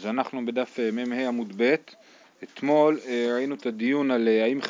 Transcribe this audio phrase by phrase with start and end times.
[0.00, 1.74] אז אנחנו בדף אה, מ"ה עמוד ב',
[2.42, 4.60] אתמול אה, ראינו את הדיון על אה, האם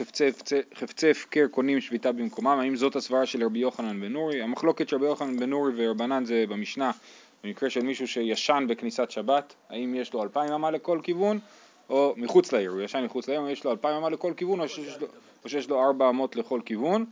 [0.74, 4.96] חפצי הפקר קונים שביתה במקומם, האם זאת הסברה של רבי יוחנן בן נורי, המחלוקת של
[4.96, 6.90] רבי יוחנן בן נורי ורבנן זה במשנה,
[7.44, 11.38] במקרה של מישהו שישן בכניסת שבת, האם יש לו אלפיים אמה לכל כיוון,
[11.90, 14.68] או מחוץ לעיר, הוא ישן מחוץ לעיר, יש לו אלפיים אמה לכל כיוון, או
[15.48, 17.04] שיש לו, ארבע אמות לכל כיוון.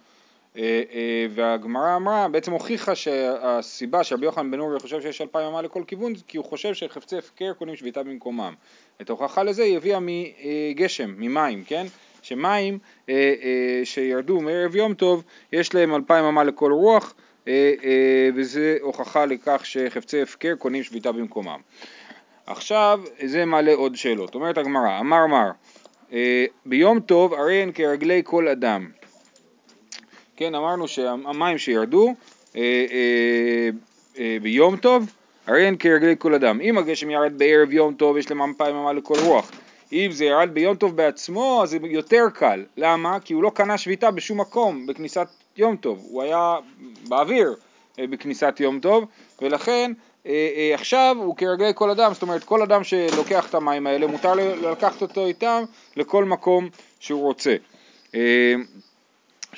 [0.58, 5.62] אה, אה, והגמרא אמרה, בעצם הוכיחה שהסיבה שרבי יוחנן בן אורי חושב שיש אלפיים אמה
[5.62, 8.54] לכל כיוון כי הוא חושב שחפצי הפקר קונים שביתה במקומם.
[9.00, 11.86] את ההוכחה לזה היא הביאה מגשם, ממים, כן?
[12.22, 13.14] שמים אה,
[13.84, 17.14] שירדו מערב יום טוב יש להם אלפיים אמה לכל רוח
[18.34, 21.60] וזה הוכחה לכך שחפצי הפקר קונים שביתה במקומם.
[22.46, 25.50] עכשיו זה מעלה עוד שאלות, אומרת הגמרא, אמר מר
[26.66, 28.90] ביום טוב הרי הן כרגלי כל אדם
[30.38, 32.14] כן, אמרנו שהמים שירדו
[32.56, 33.68] אה, אה,
[34.18, 35.12] אה, ביום טוב,
[35.46, 36.60] הרי הן כרגלי כל אדם.
[36.60, 39.50] אם הגשם ירד בערב יום טוב, יש להם אלפיים אמה לכל רוח.
[39.92, 42.64] אם זה ירד ביום טוב בעצמו, אז זה יותר קל.
[42.76, 43.20] למה?
[43.20, 46.06] כי הוא לא קנה שביתה בשום מקום בכניסת יום טוב.
[46.10, 46.56] הוא היה
[47.08, 47.54] באוויר
[47.98, 49.04] בכניסת יום טוב,
[49.42, 49.92] ולכן
[50.74, 54.34] עכשיו הוא כרגלי כל אדם, זאת אומרת כל אדם שלוקח את המים האלה, מותר
[54.70, 55.62] לקחת אותו איתם
[55.96, 56.68] לכל מקום
[57.00, 57.56] שהוא רוצה.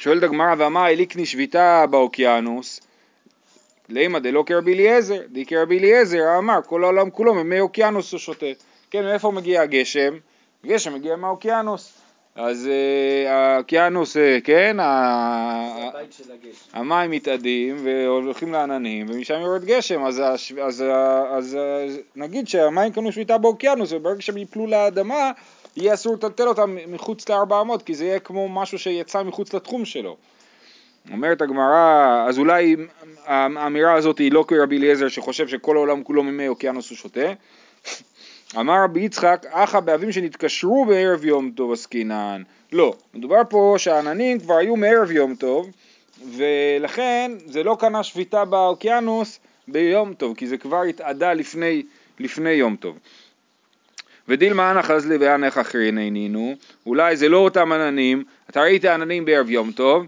[0.01, 2.81] אה, שואלת הגמרא ואמר אליקני שביתה באוקיינוס
[3.89, 8.47] לימא דלא כרבי אליעזר, די כרבי אליעזר אמר כל העולם כולו ממי אוקיינוס הוא שותה.
[8.91, 10.15] כן, מאיפה מגיע הגשם?
[10.65, 11.93] הגשם מגיע מהאוקיינוס.
[12.35, 14.77] אז uh, האוקיינוס, uh, כן,
[16.73, 21.59] המים מתאדים והולכים לעננים ומשם יורד גשם, אז
[22.17, 25.31] נגיד שהמים קנו שביתה באוקיינוס וברגע שהם יפלו לאדמה
[25.77, 29.85] יהיה אסור לטלטל אותם מחוץ לארבע אמות, כי זה יהיה כמו משהו שיצא מחוץ לתחום
[29.85, 30.17] שלו.
[31.13, 32.77] אומרת הגמרא, אז אולי
[33.27, 37.33] האמירה הזאת היא לא כרבי אליעזר שחושב שכל העולם כולו ממי אוקיינוס הוא שותה.
[38.57, 42.43] אמר רבי יצחק, אחא באבים שנתקשרו בערב יום טוב עסקינן.
[42.73, 45.71] לא, מדובר פה שהעננים כבר היו מערב יום טוב,
[46.37, 51.83] ולכן זה לא קנה שביתה באוקיינוס ביום טוב, כי זה כבר התאדה לפני,
[52.19, 52.99] לפני יום טוב.
[54.31, 56.55] ודילמה אנא חזלי ואנך אחרין עינינו,
[56.87, 60.07] אולי זה לא אותם עננים, אתה ראית עננים בערב יום טוב,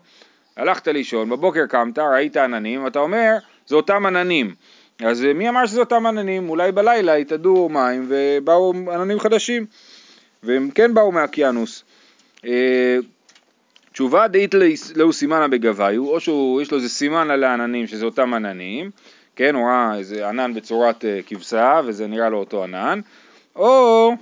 [0.57, 4.55] הלכת לישון, בבוקר קמת, ראית עננים, אתה אומר, זה אותם עננים.
[5.05, 6.51] אז מי אמר שזה אותם עננים?
[6.51, 9.67] אולי בלילה התאדו מים ובאו עננים חדשים,
[10.43, 11.85] והם כן באו מהקיאנוס.
[12.45, 12.97] אה,
[13.93, 14.55] תשובה דאית
[14.97, 18.91] לאו סימנה בגביו, או שיש לו איזה סימן על העננים שזה אותם עננים,
[19.37, 23.01] כן, הוא ראה איזה ענן בצורת אה, כבשה וזה נראה לו אותו ענן,
[23.57, 24.13] או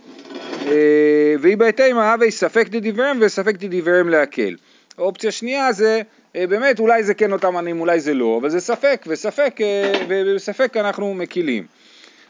[0.67, 4.57] אה, ואי בהתאמה הווי ספק דדבריהם וספק דדבריהם להקל.
[4.99, 6.01] אופציה שנייה זה
[6.37, 9.93] אה, באמת אולי זה כן אותם עניים אולי זה לא, אבל זה ספק וספק אה,
[10.09, 11.67] ובספק אנחנו מקילים.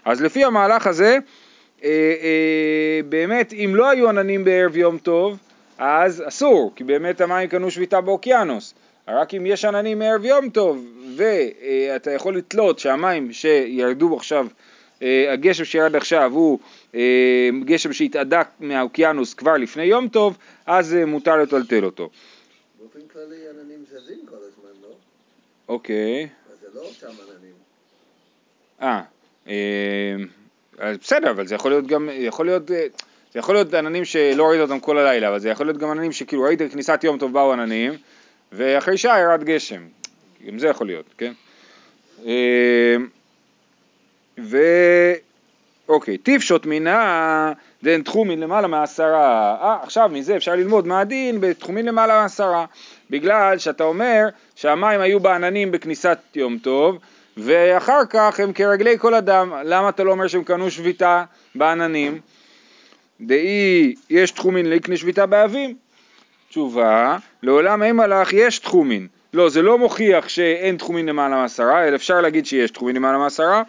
[0.05, 1.19] אז לפי המהלך הזה
[3.09, 5.39] באמת אם לא היו עננים בערב יום טוב
[5.79, 8.75] אז אסור כי באמת המים קנו שביתה באוקיינוס
[9.09, 14.47] רק אם יש עננים מערב יום טוב ואתה יכול לתלות שהמים שירדו עכשיו
[15.01, 16.59] הגשם שירד עכשיו הוא
[16.95, 22.11] אה, גשם שהתאדה מהאוקיינוס כבר לפני יום טוב, אז אה, מותר לטלטל אותו.
[22.81, 24.95] באופן כללי עננים זזים כל הזמן, לא?
[25.69, 26.29] אוקיי.
[26.53, 27.55] אז זה לא אותם עננים.
[28.81, 30.17] אה,
[31.03, 34.81] בסדר, אבל זה יכול להיות גם, יכול להיות, זה יכול להיות עננים שלא ראית אותם
[34.81, 37.93] כל הלילה, אבל זה יכול להיות גם עננים שכאילו ראית כניסת יום טוב באו עננים,
[38.53, 39.83] ואחרי שעה ירד גשם.
[40.47, 41.33] גם זה יכול להיות, כן?
[44.43, 44.59] ו...
[45.89, 47.53] אוקיי, טיפשוט מינה
[47.83, 49.57] דן תחומין למעלה מעשרה.
[49.63, 52.65] אה, עכשיו מזה אפשר ללמוד מה הדין בתחומין למעלה מעשרה.
[53.11, 56.99] בגלל שאתה אומר שהמים היו בעננים בכניסת יום טוב,
[57.37, 59.53] ואחר כך הם כרגלי כל אדם.
[59.65, 61.25] למה אתה לא אומר שהם קנו שביתה
[61.55, 62.21] בעננים?
[63.21, 65.75] דאי יש תחומין לקנה שביתה באבים.
[66.49, 69.07] תשובה, לעולם אין מלאך יש תחומין.
[69.35, 73.63] לא, זה לא מוכיח שאין תחומין למעלה מעשרה, אלא אפשר להגיד שיש תחומין למעלה מעשרה,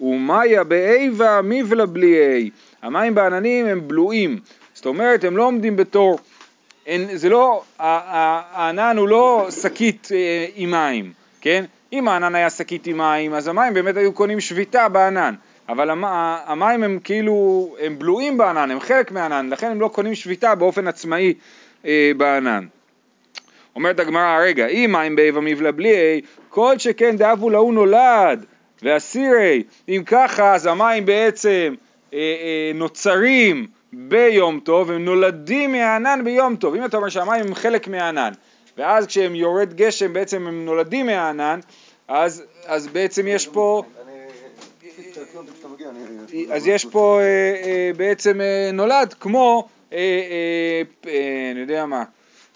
[0.00, 2.50] ומאיה באיבה מבלה בלי A.
[2.82, 4.38] המים בעננים הם בלועים,
[4.74, 6.18] זאת אומרת הם לא עומדים בתור,
[6.86, 11.64] אין, זה לא, הענן הוא לא שקית אה, עם מים, כן?
[11.92, 15.34] אם הענן היה שקית עם מים אז המים באמת היו קונים שביתה בענן,
[15.68, 15.90] אבל
[16.46, 20.88] המים הם כאילו, הם בלועים בענן, הם חלק מהענן, לכן הם לא קונים שביתה באופן
[20.88, 21.34] עצמאי
[21.86, 22.66] אה, בענן.
[23.76, 25.70] אומרת הגמרא, רגע, אם מים באיבה מבלה
[26.48, 28.44] כל שכן דאבו להוא נולד
[28.82, 31.74] ואסירי, אם ככה אז המים בעצם
[32.14, 36.74] אה, אה, נוצרים ביום טוב, הם נולדים מהענן ביום טוב.
[36.74, 38.32] אם אתה אומר שהמים הם חלק מהענן,
[38.78, 41.60] ואז כשהם יורד גשם בעצם הם נולדים מהענן,
[42.08, 43.82] אז, אז בעצם יש פה...
[46.50, 52.04] אז יש פה אה, אה, בעצם אה, נולד כמו, אני יודע מה,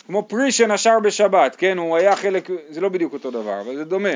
[0.07, 1.79] כמו פרי שנשר בשבת, כן?
[1.79, 4.09] הוא היה חלק, זה לא בדיוק אותו דבר, אבל זה דומה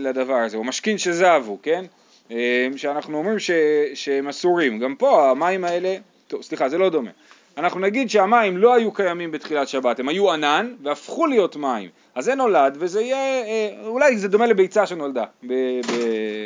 [0.00, 1.84] לדבר הזה, הוא משכין שזבו, כן?
[2.30, 3.50] אה, שאנחנו אומרים ש,
[3.94, 4.78] שהם אסורים.
[4.78, 5.96] גם פה המים האלה,
[6.28, 7.10] טוב, סליחה, זה לא דומה.
[7.56, 11.88] אנחנו נגיד שהמים לא היו קיימים בתחילת שבת, הם היו ענן והפכו להיות מים.
[12.14, 15.92] אז זה נולד וזה יהיה, אה, אולי זה דומה לביצה שנולדה, ב, ב,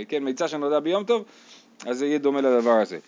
[0.08, 1.24] כן, ביצה שנולדה ביום טוב,
[1.86, 2.98] אז זה יהיה דומה לדבר הזה.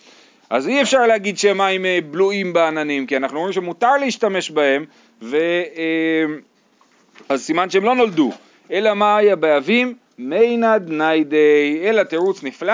[0.51, 4.85] אז אי אפשר להגיד שהם מים אה, בלויים בעננים, כי אנחנו אומרים שמותר להשתמש בהם,
[5.23, 5.37] ו,
[5.77, 6.25] אה,
[7.29, 8.33] אז סימן שהם לא נולדו.
[8.71, 12.73] אלא מיא בעבים מינד ניידי, אלא תירוץ נפלא,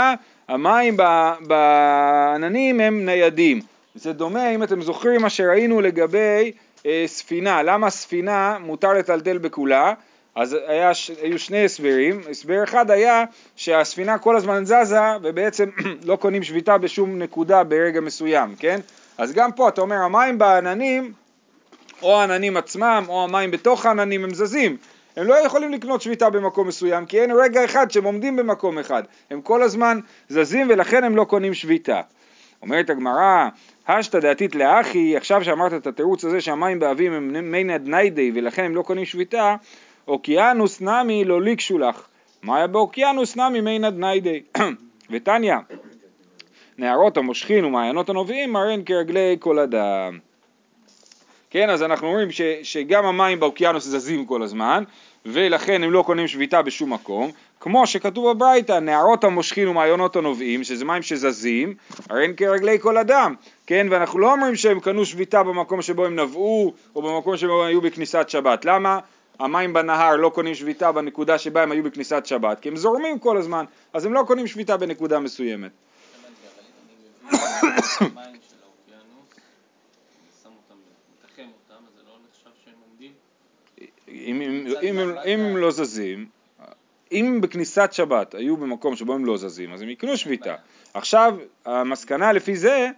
[0.49, 0.97] המים
[1.41, 3.61] בעננים הם ניידים.
[3.95, 6.53] זה דומה, אם אתם זוכרים מה שראינו לגבי
[6.87, 9.93] אה, ספינה, למה ספינה מותר לטלטל בכולה,
[10.35, 13.25] אז היה, ש- היו שני הסברים, הסבר אחד היה
[13.57, 15.69] שהספינה כל הזמן זזה ובעצם
[16.09, 18.81] לא קונים שביתה בשום נקודה ברגע מסוים, כן?
[19.19, 21.13] אז גם פה אתה אומר המים בעננים
[22.03, 24.77] או העננים עצמם או המים בתוך העננים הם זזים,
[25.17, 29.03] הם לא יכולים לקנות שביתה במקום מסוים כי אין רגע אחד שהם עומדים במקום אחד,
[29.31, 32.01] הם כל הזמן זזים ולכן הם לא קונים שביתה.
[32.63, 33.49] אומרת הגמרא,
[33.89, 38.75] השתא דאתית להכי, עכשיו שאמרת את התירוץ הזה שהמים בעבים הם מינד ניידי ולכן הם
[38.75, 39.57] לא קונים שביתה,
[40.09, 42.07] אוקיינוס נמי לא ליקשי לך.
[42.43, 44.43] מיא באוקיינוס נמי מינד ניידי?
[45.11, 45.57] ותניא,
[46.79, 50.19] נהרות המושכין ומעיינות הנובעים הרי הם כרגלי כל אדם.
[51.53, 54.85] כן, אז אנחנו אומרים ש, שגם המים באוקיינוס זזים כל הזמן,
[55.27, 60.85] ולכן הם לא קונים שביתה בשום מקום, כמו שכתוב בברייתא, נהרות המושכין ומעיינות הנובעים, שזה
[60.85, 61.75] מים שזזים,
[62.11, 63.35] הרי הם כרגלי כל אדם,
[63.67, 67.69] כן, ואנחנו לא אומרים שהם קנו שביתה במקום שבו הם נבעו, או במקום שבו הם
[67.69, 68.99] היו בכניסת שבת, למה?
[69.39, 73.37] המים בנהר לא קונים שביתה בנקודה שבה הם היו בכניסת שבת, כי הם זורמים כל
[73.37, 75.71] הזמן, אז הם לא קונים שביתה בנקודה מסוימת.
[78.01, 79.29] המים של האוקיינוס,
[80.43, 80.75] שם אותם,
[81.13, 83.13] מתחם אותם, אז זה לא נחשב שהם עומדים?
[84.83, 86.27] אם, הם- לא זזים,
[87.13, 90.55] אם בכניסת שבת היו במקום שבו הם לא זזים, אז הם יקנו שביתה.
[90.95, 91.35] עכשיו,
[91.67, 92.89] המסקנה לפי זה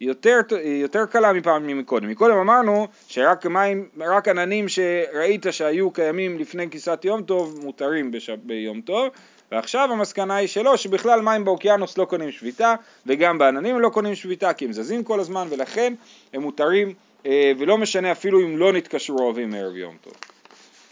[0.00, 2.08] יותר, יותר קלה מפעם מקודם.
[2.08, 8.30] מקודם אמרנו שרק מים, רק עננים שראית שהיו קיימים לפני כניסת יום טוב, מותרים בש,
[8.30, 9.08] ביום טוב,
[9.52, 12.74] ועכשיו המסקנה היא שלא, שבכלל מים באוקיינוס לא קונים שביתה,
[13.06, 15.94] וגם בעננים לא קונים שביתה, כי הם זזים כל הזמן, ולכן
[16.32, 16.94] הם מותרים,
[17.26, 20.12] אה, ולא משנה אפילו אם לא נתקשרו אוהבים מערב יום טוב.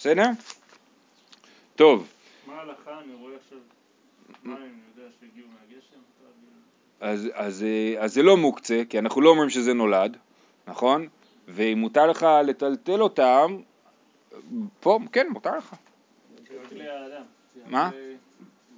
[0.03, 0.27] בסדר?
[1.77, 2.09] טוב,
[2.47, 3.01] מה ההלכה?
[3.05, 3.59] אני רואה עכשיו
[4.45, 4.67] מים, אני
[4.97, 5.99] יודע שהגיעו מהגשם.
[7.01, 10.17] אז, אז, אה, אז זה לא מוקצה, כי אנחנו לא אומרים שזה נולד,
[10.67, 11.09] נכון?
[11.49, 13.57] ואם מותר לך לטלטל אותם,
[14.81, 15.75] פה, כן, מותר לך.
[16.45, 17.23] כרגלי האדם.
[17.67, 17.91] מה?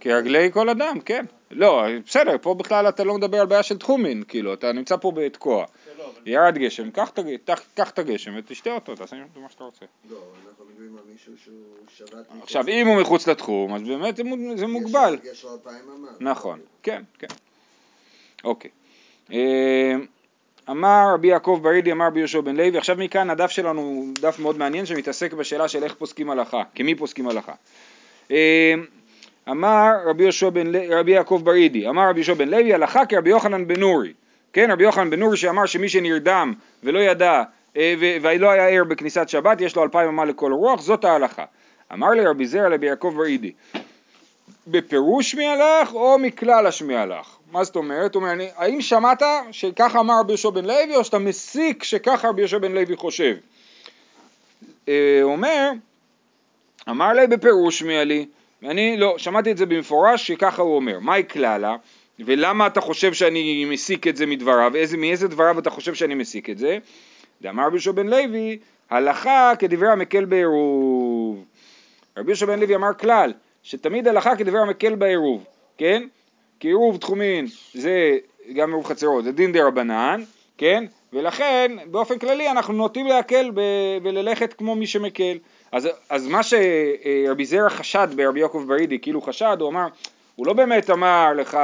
[0.01, 1.25] כרגלי- כל אדם, כן.
[1.51, 5.13] לא, בסדר, פה בכלל אתה לא מדבר על בעיה של תחומין, כאילו, אתה נמצא פה
[5.13, 5.67] בתקוע.
[5.99, 7.11] לא, ירד גשם, קח
[7.75, 9.85] את הגשם ותשתה אותו, תעשה מה שאתה רוצה.
[10.11, 10.17] לא,
[10.49, 10.65] אנחנו
[11.15, 11.55] מישהו שהוא
[11.97, 12.25] שבת...
[12.43, 15.19] עכשיו, אם הוא מחוץ לתחום, אז באמת זה מוג- זה מוגבל.
[15.33, 16.09] יש לו אלפיים אמה.
[16.31, 17.27] נכון, כן, כן.
[18.45, 18.71] אוקיי.
[19.33, 19.95] אה,
[20.71, 24.39] אמר רבי יעקב ברידי, אמר רבי יהושע בן לוי, עכשיו מכאן הדף שלנו הוא דף
[24.39, 27.53] מאוד מעניין שמתעסק בשאלה של איך פוסקים הלכה, כמי פוסקים הלכה.
[28.31, 28.75] אה,
[29.51, 33.81] אמר רבי, בן, רבי יעקב ברידי, אמר רבי יהושע בן לוי, הלכה כרבי יוחנן בן
[33.81, 34.13] נורי.
[34.53, 37.43] כן, רבי יוחנן בן נורי שאמר שמי שנרדם ולא ידע
[38.23, 41.45] ולא היה ער בכניסת שבת, יש לו אלפיים אמה לכל רוח, זאת ההלכה.
[41.93, 43.53] אמר לרבי זרע לרבי יעקב ברידי,
[44.67, 47.37] בפירוש מי הלך או מכלל השמי הלך?
[47.53, 48.15] מה זאת אומרת?
[48.15, 52.41] אומר, אני- האם שמעת שככה אמר רבי יהושע בן לוי או שאתה מסיק שככה רבי
[52.41, 53.35] יהושע בן לוי חושב?
[54.89, 55.71] אה, הוא אומר,
[56.89, 58.27] אמר לי בפירוש מי עלי,
[58.63, 61.77] אני לא, שמעתי את זה במפורש שככה הוא אומר, מהי כללה
[62.21, 66.51] ולמה אתה חושב שאני מסיק את זה מדבריו, איזה, מאיזה דבריו אתה חושב שאני מסיק
[66.51, 66.79] את זה?
[67.45, 68.59] דאמר רבי יהושע בן לוי,
[68.91, 71.45] הלכה כדברי המקל בעירוב.
[72.17, 73.33] רבי יהושע בן לוי אמר כלל,
[73.63, 75.45] שתמיד הלכה כדבר המקל בעירוב,
[75.79, 76.07] כן?
[76.61, 78.17] כי עירוב תחומין זה
[78.55, 80.23] גם עירוב חצרות, זה דין דה רבנן,
[80.59, 80.85] כן?
[81.13, 83.51] ולכן באופן כללי אנחנו נוטים להקל
[84.03, 85.39] וללכת כמו מי שמקל.
[85.73, 89.87] אז, אז מה שרבי זרע חשד ברבי יעקב ברידי, כאילו חשד, הוא אמר,
[90.37, 91.59] הוא לא באמת אמר לך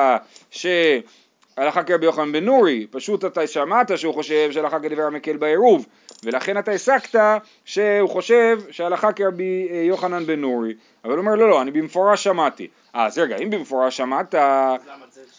[1.61, 5.87] שהלכה כרבי יוחנן בן נורי, פשוט אתה שמעת שהוא חושב שהלכה כדבר המקל בעירוב,
[6.25, 7.21] ולכן אתה הסקת
[7.64, 10.75] שהוא חושב שהלכה כרבי אה, יוחנן בן נורי,
[11.05, 12.69] אבל הוא אומר לא לא, אני במפורש שמעתי.
[12.95, 14.35] אה, אז רגע, אם במפורש שמעת,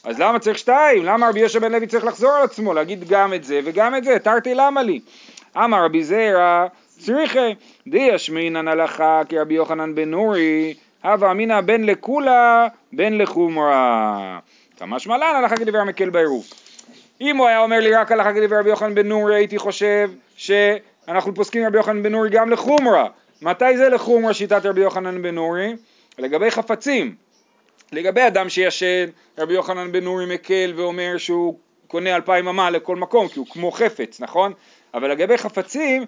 [0.03, 1.05] אז למה צריך שתיים?
[1.05, 4.03] למה רבי יהושע בן לוי צריך לחזור על עצמו, להגיד גם את זה וגם את
[4.03, 4.99] זה, תרתי למה לי?
[5.57, 7.55] אמר רבי זרע, צריכי,
[7.87, 10.73] די ישמינן הלכה כרבי יוחנן בן נורי,
[11.03, 14.39] הווה אמינא בין לקולה בין לחומרה.
[14.81, 16.45] כמשמע לן הלכה כדבר המקל בעירוב.
[17.21, 21.35] אם הוא היה אומר לי רק הלכה כדבר רבי יוחנן בן נורי הייתי חושב שאנחנו
[21.35, 23.07] פוסקים רבי יוחנן בן נורי גם לחומרה.
[23.41, 25.75] מתי זה לחומרה שיטת רבי יוחנן בן נורי?
[26.19, 27.15] לגבי חפצים.
[27.91, 29.05] לגבי אדם שישן,
[29.37, 31.57] רבי יוחנן בן נורי מקל ואומר שהוא
[31.87, 34.53] קונה אלפיים אמה לכל מקום כי הוא כמו חפץ, נכון?
[34.93, 36.05] אבל לגבי חפצים,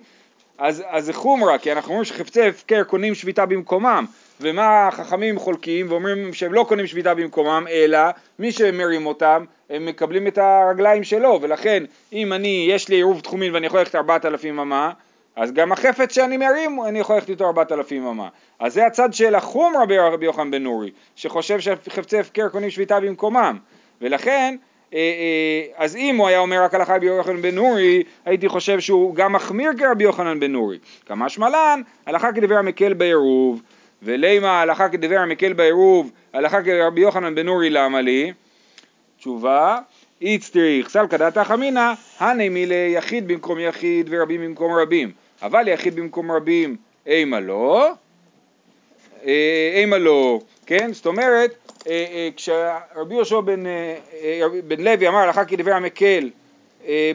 [0.63, 4.05] אז, אז זה חומרה, כי אנחנו אומרים שחפצי הפקר קונים שביתה במקומם,
[4.41, 7.99] ומה החכמים חולקים ואומרים שהם לא קונים שביתה במקומם, אלא
[8.39, 13.53] מי שמרים אותם, הם מקבלים את הרגליים שלו, ולכן אם אני, יש לי עירוב תחומין
[13.53, 14.91] ואני יכול ללכת ארבעת אלפים אמה,
[15.35, 18.27] אז גם החפץ שאני מרים, אני יכול ללכת איתו ארבעת אלפים אמה.
[18.59, 23.57] אז זה הצד של החומרה ברבי יוחנן בן נורי, שחושב שחפצי הפקר קונים שביתה במקומם,
[24.01, 24.55] ולכן
[25.75, 29.33] אז אם הוא היה אומר רק הלכה רבי יוחנן בן נורי, הייתי חושב שהוא גם
[29.33, 30.77] מחמיר כרבי יוחנן בן נורי.
[31.05, 33.61] כמשמע לן, הלכה כדבר המקל בעירוב,
[34.03, 38.31] ולימה הלכה כדבר המקל בעירוב, הלכה כרבי יוחנן בן נורי למה לי?
[39.17, 39.79] תשובה,
[40.21, 45.11] איצטריך סלקא דתא חמינא, הני מילי יחיד במקום יחיד ורבים במקום רבים.
[45.41, 47.91] אבל יחיד במקום רבים, אימה לא,
[49.25, 50.93] אה, אימה לא, כן?
[50.93, 51.62] זאת אומרת, אה, אה,
[52.35, 53.63] כשרבי יהושע בן,
[54.67, 56.29] בן לוי אמר הלכה כדבר המקל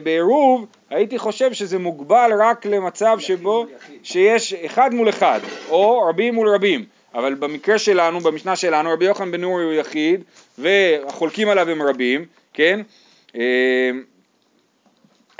[0.03, 3.65] בעירוב, הייתי חושב שזה מוגבל רק למצב שבו
[4.03, 6.85] שיש אחד מול אחד, או רבים מול רבים.
[7.13, 10.23] אבל במקרה שלנו, במשנה שלנו, רבי יוחנן בן נורי הוא יחיד,
[10.57, 12.79] והחולקים עליו הם רבים, כן?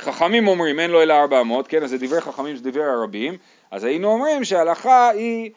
[0.02, 1.84] חכמים אומרים אין לו אלא ארבע אמות, כן?
[1.84, 3.38] אז זה דברי חכמים, זה דברי הרבים,
[3.72, 5.52] אז היינו אומרים שההלכה היא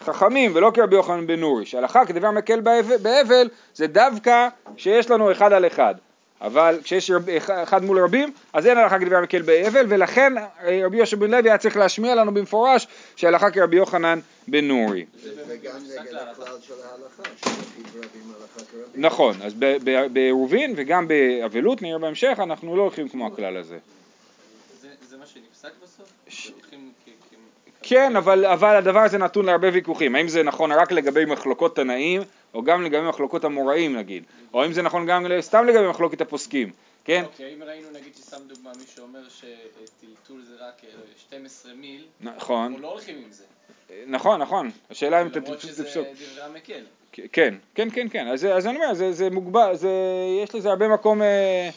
[0.00, 2.60] כחכמים ולא כרבי יוחנן בן נורי, שהלכה כדבר מקל
[3.02, 5.94] באבל זה דווקא שיש לנו אחד על אחד,
[6.40, 7.28] אבל כשיש רב,
[7.62, 11.50] אחד מול רבים אז אין הלכה כדבר מקל באבל ולכן אה, רבי יושב בן לוי
[11.50, 14.18] היה צריך להשמיע לנו במפורש שהלכה כרבי יוחנן
[14.48, 15.04] בן נורי.
[18.94, 19.54] נכון, אז
[20.12, 23.78] בעירובין וגם באבלות נראה בהמשך אנחנו לא הולכים כמו הכלל הזה.
[24.82, 26.06] זה- זה מה שנפסק בסוף?
[27.88, 32.22] כן, אבל, אבל הדבר הזה נתון להרבה ויכוחים, האם זה נכון רק לגבי מחלוקות תנאים,
[32.54, 36.70] או גם לגבי מחלוקות אמוראים נגיד, או אם זה נכון גם סתם לגבי מחלוקת הפוסקים,
[37.04, 37.24] כן?
[37.24, 42.64] אוקיי, אם ראינו נגיד שסתם דוגמה מי שאומר שטלטול זה רק אה, 12 מיל, נכון,
[42.64, 43.44] אנחנו לא הולכים עם זה,
[44.06, 46.84] נכון, נכון, השאלה אם אתה למרות שזה תפסוק, דברי המקל.
[47.12, 49.90] כן, כן, כן, כן, אז, אז אני אומר, זה, זה מוגבל, זה,
[50.44, 51.70] יש לזה הרבה מקום אה,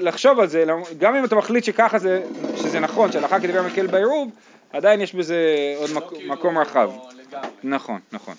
[0.00, 0.64] לחשוב על זה,
[0.98, 2.22] גם אם אתה מחליט שככה זה,
[2.56, 4.30] שזה נכון, שהלכה כדבר מקל בעירוב,
[4.72, 6.90] עדיין יש בזה עוד לא מק, כאילו מקום רחב.
[7.30, 7.48] לגמרי.
[7.62, 8.34] נכון, נכון.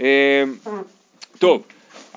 [0.00, 0.44] אה,
[1.38, 1.62] טוב,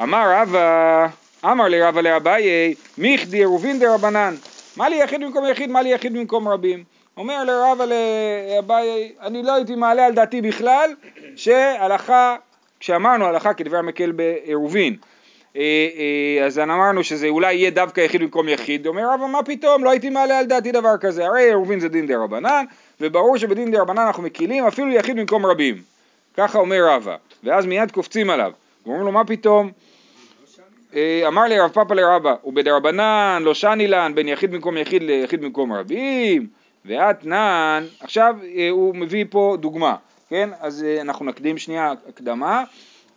[0.04, 1.08] אמר רבא,
[1.46, 4.36] אמר לרבא לאביי, מיכדי עירובין דרבנן.
[4.78, 6.84] מה לי יחיד במקום יחיד, מה לי יחיד במקום רבים?
[7.18, 10.92] אומר לרבא לאביי, אני לא הייתי מעלה על דעתי בכלל
[11.36, 12.36] שהלכה,
[12.80, 14.98] כשאמרנו הלכה כדבר מקל בעירובין,
[16.46, 20.10] אז אמרנו שזה אולי יהיה דווקא יחיד במקום יחיד, אומר רבא מה פתאום, לא הייתי
[20.10, 22.66] מעלה על דעתי דבר כזה, הרי עירובין זה דין דה רבנן,
[23.02, 25.76] וברור שבדין דה רבנן אנחנו מקילים אפילו יחיד במקום רבים,
[26.38, 28.52] ככה אומר רבא, ואז מיד קופצים עליו,
[28.86, 29.72] ואומרים לו מה פתאום,
[30.96, 35.42] אה, אמר לי רב פאפא לרבא, ובדרבנן לא שני לן בין יחיד במקום יחיד ליחיד
[35.42, 36.48] במקום רבים,
[36.86, 39.96] ואתנן, עכשיו אה, הוא מביא פה דוגמה,
[40.30, 40.50] כן?
[40.60, 42.64] אז אה, אנחנו נקדים שנייה הקדמה,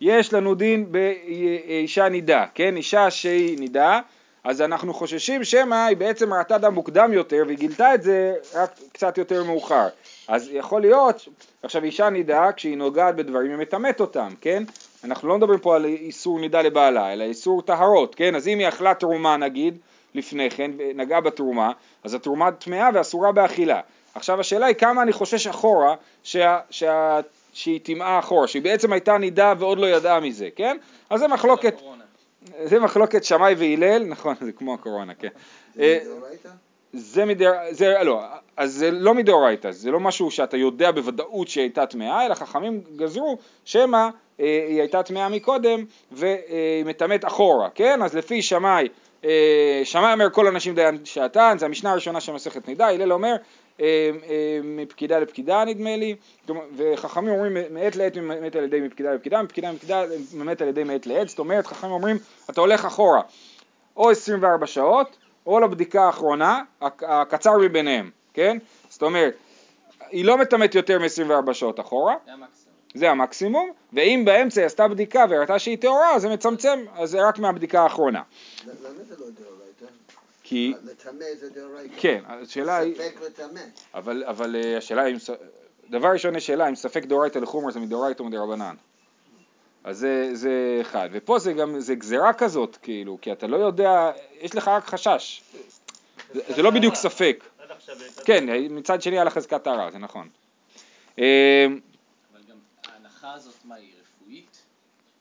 [0.01, 2.77] יש לנו דין באישה נידה, כן?
[2.77, 3.99] אישה שהיא נידה,
[4.43, 8.79] אז אנחנו חוששים שמא היא בעצם ראתה דם מוקדם יותר והיא גילתה את זה רק
[8.93, 9.87] קצת יותר מאוחר.
[10.27, 11.27] אז יכול להיות,
[11.63, 14.63] עכשיו אישה נידה כשהיא נוגעת בדברים היא מטמאת אותם, כן?
[15.03, 18.35] אנחנו לא מדברים פה על איסור נידה לבעלה, אלא איסור טהרות, כן?
[18.35, 19.77] אז אם היא אכלה תרומה נגיד
[20.15, 21.71] לפני כן ונגעה בתרומה,
[22.03, 23.81] אז התרומה טמאה ואסורה באכילה.
[24.15, 27.19] עכשיו השאלה היא כמה אני חושש אחורה שה, שה,
[27.57, 30.77] שהיא טמאה אחורה, שהיא בעצם הייתה נידה ועוד לא ידעה מזה, כן?
[31.09, 31.81] אז זה מחלוקת.
[32.63, 35.27] זה מחלוקת שמאי והלל, נכון, זה כמו הקורונה, כן.
[35.79, 36.49] אה, זה מדאורייתא?
[36.93, 37.53] זה מדר...
[37.71, 38.21] זה לא,
[38.57, 42.81] אז זה לא מדאורייתא, זה לא משהו שאתה יודע בוודאות שהיא הייתה טמאה, אלא חכמים
[42.95, 44.09] גזרו שמא
[44.39, 48.01] אה, היא הייתה טמאה מקודם והיא מטמאת אחורה, כן?
[48.01, 48.87] אז לפי שמאי,
[49.25, 53.29] אה, שמאי אומר כל הנשים דיין שעתן, זה המשנה הראשונה של מסכת נידה, הלל אומר
[53.29, 53.66] אה, אה,
[54.63, 56.15] מפקידה לפקידה נדמה לי,
[56.77, 60.03] וחכמים אומרים מעת לעת מת על ידי מפקידה לפקידה, מפקידה לפקידה
[60.33, 62.17] מת על ידי מעת לעת, זאת אומרת חכמים אומרים
[62.49, 63.21] אתה הולך אחורה
[63.97, 68.57] או 24 שעות או לבדיקה האחרונה, הק- הקצר מביניהם, כן?
[68.89, 69.33] זאת אומרת,
[70.09, 72.67] היא לא מטמאת יותר מ-24 שעות אחורה, זה המקסימום.
[72.93, 77.27] זה המקסימום, ואם באמצע היא עשתה בדיקה והראתה שהיא טהורה, אז זה מצמצם, אז זה
[77.27, 78.21] רק מהבדיקה האחרונה.
[78.65, 78.73] למה
[79.07, 79.66] זה לא דאורייתא?
[80.49, 81.93] כי, לטמא זה דאורייתא.
[81.97, 83.59] כן, השאלה היא, ספק לטמא.
[83.93, 85.29] אבל, אבל אה, השאלה ס-
[85.89, 88.75] דבר ראשון יש שאלה אם ספק דאורייתא לחומר זה מדאורייתא או מדרבנן.
[89.83, 90.51] אז זה, זה
[90.81, 91.09] אחד.
[91.11, 94.11] ופה זה גם, זה גזירה כזאת, כאילו, כי אתה לא יודע,
[94.41, 95.41] יש לך רק חשש.
[96.33, 97.43] זה, זה לא בדיוק ספק.
[98.25, 100.29] כן, מצד שני על חזקת טהרה, זה נכון.
[101.19, 101.65] אה,
[102.33, 104.57] אבל גם ההנחה הזאת, מה היא רפואית?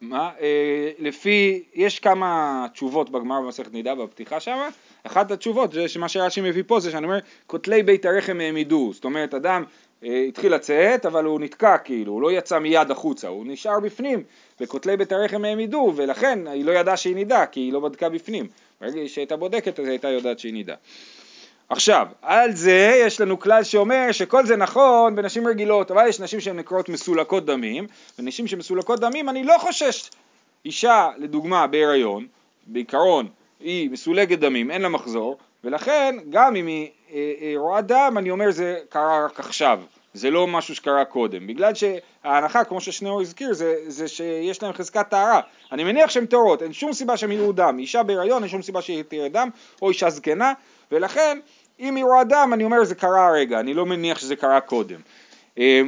[0.01, 0.31] מה?
[0.41, 4.69] אה, לפי, יש כמה תשובות בגמרא במסכת נידה בפתיחה שם,
[5.07, 9.05] אחת התשובות זה שמה שרש"י מביא פה זה שאני אומר כותלי בית הרחם העמידו, זאת
[9.05, 9.65] אומרת אדם
[10.05, 14.23] אה, התחיל לצאת אבל הוא נתקע כאילו, הוא לא יצא מיד החוצה, הוא נשאר בפנים
[14.61, 18.47] וכותלי בית הרחם העמידו ולכן היא לא ידעה שהיא נידה כי היא לא בדקה בפנים,
[18.81, 20.75] ברגע שהייתה בודקת אז הייתה יודעת שהיא נידה.
[21.69, 26.41] עכשיו, על זה יש לנו כלל שאומר שכל זה נכון בנשים רגילות, אבל יש נשים
[26.41, 27.87] שהן נקראות מסולקות דמים,
[28.19, 30.11] ונשים שמסולקות דמים אני לא חושש.
[30.65, 32.27] אישה, לדוגמה, בהיריון,
[32.67, 33.29] בעיקרון
[33.61, 38.31] היא מסולקת דמים, אין לה מחזור, ולכן גם אם היא אה, אה, רואה דם, אני
[38.31, 39.81] אומר זה קרה רק עכשיו,
[40.15, 45.09] זה לא משהו שקרה קודם, בגלל שההנחה, כמו ששניאור הזכיר, זה, זה שיש להם חזקת
[45.11, 45.41] טהרה.
[45.73, 47.79] אני מניח שהן טהורות, אין שום סיבה שהן יראו דם.
[47.79, 49.49] אישה בהיריון, אין שום סיבה שהיא תראה דם,
[49.83, 50.53] או אישה זקנה,
[50.93, 51.39] ולכן
[51.81, 55.01] אם היא רואה דם, אני אומר זה קרה הרגע, אני לא מניח שזה קרה קודם.
[55.59, 55.81] אה,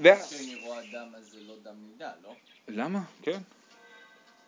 [0.00, 0.08] ו...
[0.22, 2.34] כשאם היא רואה דם אז זה לא דם נידה, לא?
[2.68, 3.00] למה?
[3.22, 3.38] כן.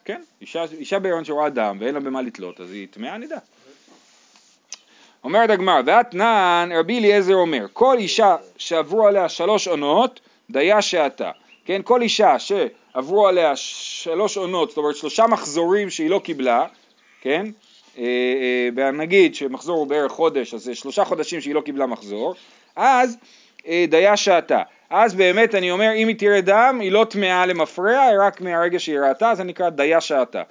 [0.07, 3.39] כן, אישה, אישה בהיריון שרואה דם ואין לה במה לתלות, אז היא טמאה נידה.
[5.25, 10.21] אומרת הגמרא, ואתנן רבי אליעזר אומר, כל אישה שעברו עליה שלוש עונות,
[10.51, 11.31] דיה שעתה.
[11.65, 16.67] כן, כל אישה שעברו עליה שלוש עונות, זאת אומרת שלושה מחזורים שהיא לא קיבלה,
[17.21, 17.47] כן,
[17.99, 18.05] אה,
[18.79, 22.35] אה, נגיד שמחזור הוא בערך חודש, אז זה שלושה חודשים שהיא לא קיבלה מחזור,
[22.77, 23.17] אז
[23.67, 24.63] אה, דיה שעתה.
[24.91, 28.99] אז באמת אני אומר, אם היא תראה דם, היא לא טמאה למפרע, רק מהרגע שהיא
[28.99, 30.43] ראתה, זה נקרא דיה שעתה.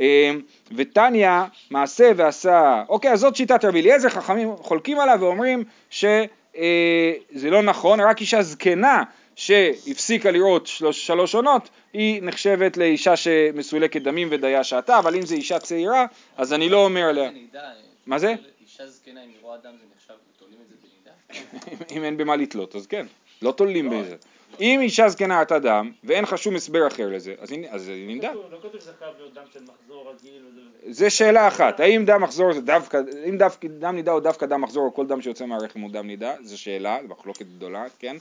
[0.00, 0.32] אה,
[0.76, 1.30] ותניא
[1.70, 8.00] מעשה ועשה, אוקיי, אז זאת שיטת רבי אליעזר, חכמים חולקים עליו ואומרים שזה לא נכון,
[8.00, 9.02] רק אישה זקנה
[9.36, 15.34] שהפסיקה לראות שלוש, שלוש עונות, היא נחשבת לאישה שמסולקת דמים ודיה שעתה, אבל אם זו
[15.34, 16.06] אישה צעירה,
[16.36, 17.60] אז אני לא אומר עליה, זה נידה.
[18.06, 18.34] מה זה?
[18.62, 21.84] אישה זקנה, אם היא רואה דם זה נחשב, תולים את זה בנידה?
[21.96, 23.06] אם אין במה לתלות, אז כן,
[23.42, 24.16] לא תולים בזה.
[24.60, 28.28] אם אישה זקנה ראתה דם, ואין לך שום הסבר אחר לזה, אז היא- היא נידה.
[28.30, 30.42] כתוב- לא כתוב שזה חייב להיות דם של מחזור רגיל.
[30.88, 33.36] זה שאלה אחת, האם דם מחזור זה דווקא, אם
[33.78, 36.60] דם נידה או דווקא דם מחזור או כל דם שיוצא מהרחם הוא דם נידה, זו
[36.60, 38.16] שאלה, זו מחלוקת גדולה, כן?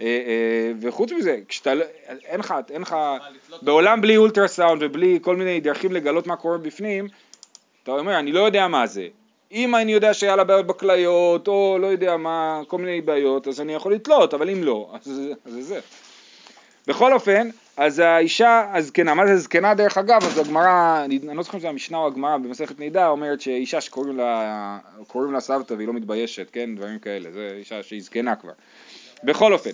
[0.00, 1.84] אה, אה, וחוץ מזה, כשאתה, לא-
[2.24, 2.96] אין לך, אין לך?
[3.62, 7.08] בעולם בלי אולטרסאונד ובלי כל מיני דרכים לגלות מה קורה בפנים,
[7.82, 9.08] אתה אומר, אני לא יודע מה זה.
[9.52, 13.60] אם אני יודע שהיה לה בעיות בכליות, או לא יודע מה, כל מיני בעיות, אז
[13.60, 15.80] אני יכול לתלות, אבל אם לא, אז זה זה.
[16.86, 21.56] בכל אופן, אז האישה הזקנה, מה זה זקנה דרך אגב, אז הגמרא, אני לא זוכר
[21.56, 24.78] אם זה המשנה או הגמרא במסכת נידה, אומרת שאישה שקוראים לה,
[25.32, 28.52] לה סבתא והיא לא מתביישת, כן, דברים כאלה, זה אישה שהיא זקנה כבר.
[29.24, 29.70] בכל אופן,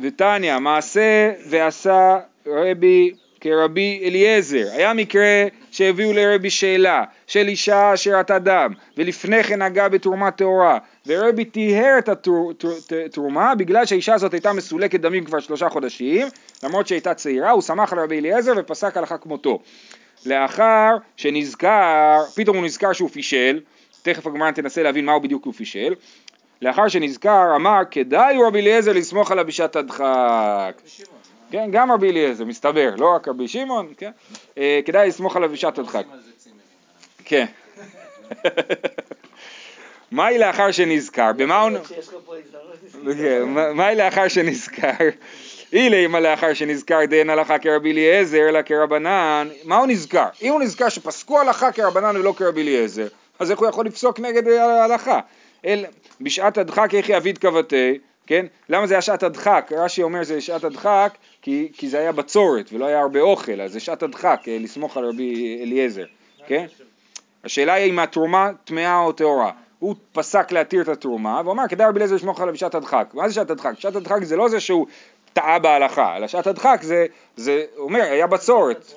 [0.00, 4.66] ותניא, מעשה ועשה רבי כרבי אליעזר.
[4.72, 10.78] היה מקרה שהביאו לרבי שאלה של אישה אשר ראתה דם, ולפני כן נגעה בתרומה טהורה,
[11.06, 12.08] ורבי טיהר את
[13.06, 16.26] התרומה בגלל שהאישה הזאת הייתה מסולקת דמים כבר שלושה חודשים,
[16.62, 19.58] למרות שהייתה צעירה, הוא שמח על רבי אליעזר ופסק הלכה כמותו.
[20.26, 23.60] לאחר שנזכר, פתאום הוא נזכר שהוא פישל,
[24.02, 25.94] תכף הגמרא תנסה להבין מהו בדיוק הוא פישל,
[26.62, 30.82] לאחר שנזכר אמר כדאי רבי אליעזר לסמוך עליו בשעת הדחק.
[31.50, 34.10] כן, גם רבי אליעזר, מסתבר, לא רק רבי שמעון, כן?
[34.58, 36.04] אה, כדאי לסמוך עליו בשעת הדחק.
[36.38, 36.60] צימרים.
[37.24, 37.46] כן.
[40.12, 41.30] מהי לאחר שנזכר?
[41.36, 41.70] במה הוא...
[43.18, 44.90] כן, מה- מהי לאחר שנזכר?
[45.72, 50.26] אילי מה לאחר שנזכר דין הלכה כרבי אליעזר אלא כרבנן, מה הוא נזכר?
[50.42, 53.06] אם הוא נזכר שפסקו הלכה כרבנן ולא כרבי אליעזר,
[53.38, 55.20] אז איך הוא יכול לפסוק נגד ההלכה?
[55.64, 55.84] אל,
[56.20, 58.46] בשעת הדחק איך יעביד כבתי, כן?
[58.68, 59.70] למה זה היה שעת הדחק?
[59.76, 63.72] רש"י אומר זה שעת הדחק כי, כי זה היה בצורת ולא היה הרבה אוכל, אז
[63.72, 66.04] זה שעת הדחק, אה, לסמוך על רבי אליעזר,
[66.46, 66.66] כן?
[67.44, 69.50] השאלה היא אם התרומה טמאה או טהורה.
[69.78, 73.10] הוא פסק להתיר את התרומה, ואומר כדאי רבי אליעזר לשמור עליו בשעת הדחק.
[73.14, 73.72] מה זה שעת הדחק?
[73.78, 74.86] שעת הדחק זה לא זה שהוא
[75.32, 78.92] טעה בהלכה, אלא שעת הדחק זה, זה אומר, היה בצורת,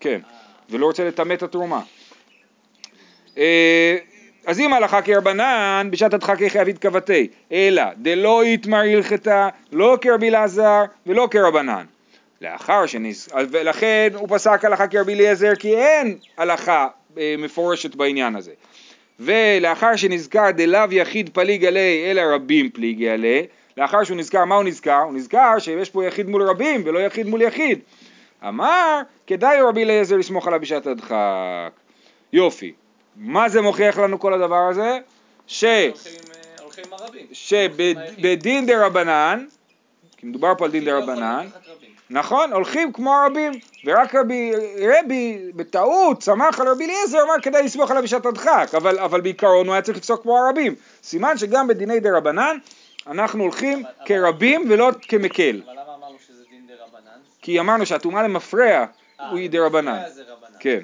[0.00, 0.20] כן,
[0.70, 1.80] ולא רוצה לטמא את התרומה.
[4.48, 10.28] אז אם ההלכה כרבנן, בשעת הדחק איך יעביד כבתי, אלא דלא יתמר הלכתה, לא כרבי
[10.28, 11.84] אלעזר ולא כרבנן.
[12.40, 13.28] לאחר שנז...
[13.50, 18.52] ולכן הוא פסק הלכה כרבי אליעזר כי אין הלכה אה, מפורשת בעניין הזה.
[19.20, 24.64] ולאחר שנזכר דלאו יחיד פליג עלי אלא רבים פליגי עלי, לאחר שהוא נזכר, מה הוא
[24.64, 25.02] נזכר?
[25.02, 27.78] הוא נזכר שיש פה יחיד מול רבים ולא יחיד מול יחיד.
[28.48, 31.70] אמר, כדאי רבי אליעזר לסמוך עליו בשעת הדחק.
[32.32, 32.72] יופי.
[33.18, 34.98] מה זה מוכיח לנו כל הדבר הזה?
[35.46, 35.64] ש...
[35.64, 35.90] אה.
[37.32, 39.44] שבדין דה רבנן,
[40.16, 41.46] כי מדובר פה על דין דרבנן.
[42.10, 43.52] נכון, הולכים כמו הרבים,
[43.84, 48.98] ורק רבי, רבי בטעות סמך על רבי אליעזר, אמר כדאי לסמוך עליו בשעת הדחק, אבל,
[48.98, 50.74] אבל בעיקרון הוא היה צריך לפסוק כמו הרבים.
[51.02, 52.56] סימן שגם בדיני דרבנן
[53.06, 57.18] אנחנו הולכים אבל- כרבים ולא כמקל, אבל למה אמרנו שזה דין דרבנן?
[57.42, 58.84] כי אמרנו שהטומאה למפרע
[59.20, 60.56] אה, הוא דרבנן, מפרע זה רבנן.
[60.60, 60.80] כן.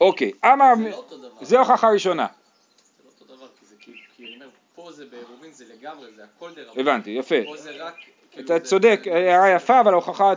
[0.00, 1.28] אוקיי, אמר, זה לא אותו דבר.
[1.40, 5.52] זה הוכחה ראשונה, זה לא אותו דבר, כי זה כאילו, אני אומר, פה זה בעירובין
[5.52, 6.80] זה לגמרי, זה הכל דה רבנן.
[6.80, 7.34] הבנתי, יפה.
[7.46, 7.94] פה זה רק...
[8.30, 10.32] כאילו, אתה צודק, הערה יפה, אבל ההוכחה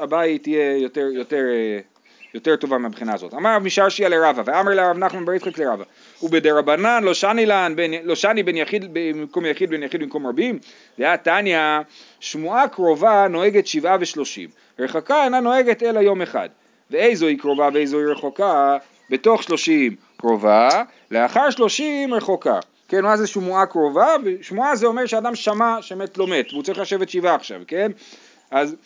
[0.00, 1.80] הבאה היא תהיה יותר, יותר, אה,
[2.34, 3.34] יותר טובה מהבחינה הזאת.
[3.34, 5.84] אמר רב משרשיה לרבא, ואמר לרב נחמן בר יצחק לרבא,
[6.22, 10.58] ובדרבנן לא שני לן, בין- לא שני בין יחיד במקום יחיד בין יחיד במקום רבים,
[10.98, 11.60] דעה תניא,
[12.20, 16.48] שמועה קרובה נוהגת שבעה ושלושים, רחקה אינה נוהגת אלא יום אחד.
[16.90, 18.76] ואיזו היא קרובה ואיזו היא רחוקה?
[19.10, 20.68] בתוך שלושים קרובה,
[21.10, 22.60] לאחר שלושים רחוקה.
[22.88, 24.06] כן, מה זה שמועה קרובה?
[24.42, 27.92] שמועה זה אומר שאדם שמע שמת לא מת, והוא צריך לשבת שבעה עכשיו, כן?
[28.50, 28.76] אז,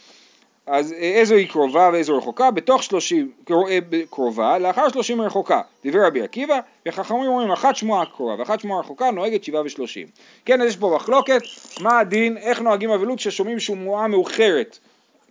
[0.66, 2.50] אז איזו היא קרובה ואיזו רחוקה?
[2.50, 3.78] בתוך שלושים אה,
[4.10, 5.60] קרובה, לאחר שלושים רחוקה.
[5.84, 10.06] דברי רבי עקיבא, וחכמים אומרים אחת שמועה קרובה ואחת שמועה רחוקה נוהגת שבעה ושלושים.
[10.44, 11.42] כן, אז יש פה מחלוקת,
[11.80, 14.78] מה הדין, איך נוהגים אבלות ששומעים שמועה מאוחרת.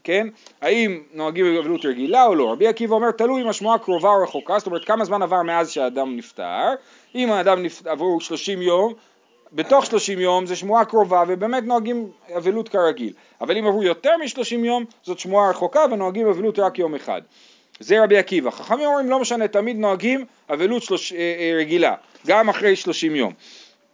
[0.03, 0.27] כן?
[0.61, 2.51] האם נוהגים באבלות רגילה או לא?
[2.51, 5.71] רבי עקיבא אומר תלוי אם השמועה קרובה או רחוקה, זאת אומרת כמה זמן עבר מאז
[5.71, 6.73] שהאדם נפטר,
[7.15, 7.87] אם האדם נפ...
[7.87, 8.93] עברו 30 יום,
[9.53, 14.65] בתוך 30 יום זה שמועה קרובה ובאמת נוהגים אבלות כרגיל, אבל אם עברו יותר מ-30
[14.65, 17.21] יום זאת שמועה רחוקה ונוהגים אבלות רק יום אחד.
[17.79, 18.51] זה רבי עקיבא.
[18.51, 21.13] חכמים אומרים לא משנה, תמיד נוהגים אבלות שלוש...
[21.13, 21.95] אה, אה, רגילה,
[22.27, 23.33] גם אחרי 30 יום.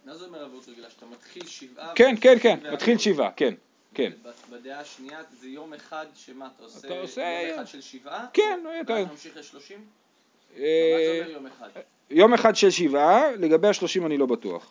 [0.06, 0.90] מה זה אומר אבות רגילה?
[0.90, 1.94] שאתה מתחיל שבעה...
[1.94, 2.58] כן, כן, כן?
[2.72, 3.54] מתחיל שבעה, כן,
[3.94, 4.10] כן.
[4.50, 6.78] בדעה השנייה זה יום אחד שמה אתה עושה?
[6.88, 8.26] אתה עושה- יום אחד של שבעה?
[8.32, 9.78] כן, אתה- ואז ממשיך לשלושים?
[9.78, 11.68] מה אה, זה אומר יום אחד?
[12.10, 14.70] יום אחד של שבעה, לגבי השלושים אני לא בטוח.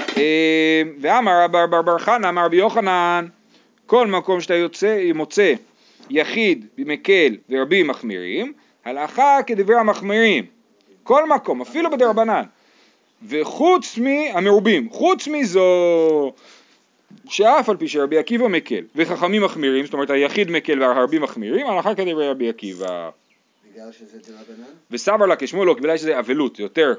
[0.00, 3.26] אה, ואמר רב בר בר חנא, אמר רבי יוחנן,
[3.86, 5.54] כל מקום שאתה יוצא, מוצא
[6.10, 8.52] יחיד מקל ורבים מחמירים,
[8.84, 10.46] הלכה כדברי המחמירים.
[11.02, 12.42] כל מקום, אפילו בדרבנן.
[13.28, 16.32] וחוץ מהמרובים, חוץ מזו
[17.28, 21.94] שאף על פי שרבי עקיבא מקל וחכמים מחמירים, זאת אומרת היחיד מקל והרבים מחמירים, הלכה
[21.94, 23.10] כדברי רבי עקיבא.
[24.90, 26.94] וסבר לה כשמואל, לא, בגלל שזה אבלות, יותר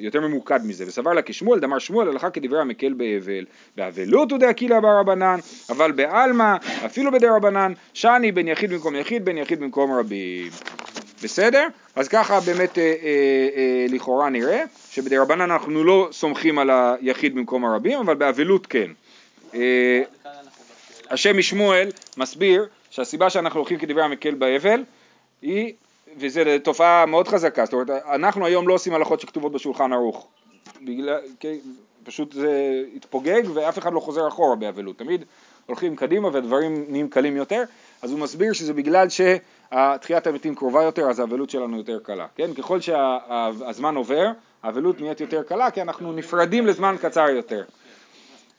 [0.00, 3.44] יותר ממוקד מזה, וסבר לה כשמואל, דמר שמואל הלכה כדברי המקל באבל,
[3.76, 5.38] באבלות הוא דאקילה ברבנן,
[5.70, 10.50] אבל בעלמא, אפילו בדרבנן, שני בין יחיד במקום יחיד, בין יחיד במקום רבים.
[11.22, 11.66] בסדר?
[11.96, 12.88] אז ככה באמת אה, אה,
[13.56, 18.90] אה, לכאורה נראה, שבדרבנן אנחנו לא סומכים על היחיד במקום הרבים, אבל באבלות כן.
[19.54, 20.02] אה.
[21.10, 24.84] השם משמואל מסביר שהסיבה שאנחנו הולכים כדברי המקל באבל
[25.42, 25.72] היא,
[26.16, 30.26] וזו תופעה מאוד חזקה, זאת אומרת אנחנו היום לא עושים הלכות שכתובות בשולחן ערוך,
[30.82, 31.54] בגלל, כן,
[32.04, 35.24] פשוט זה התפוגג ואף אחד לא חוזר אחורה באבלות, תמיד
[35.66, 37.62] הולכים קדימה והדברים נהיים קלים יותר,
[38.02, 42.54] אז הוא מסביר שזה בגלל שתחיית המתים קרובה יותר אז האבלות שלנו יותר קלה, כן,
[42.54, 44.26] ככל שהזמן עובר
[44.62, 47.64] האבלות נהיית יותר קלה כי אנחנו נפרדים לזמן קצר יותר,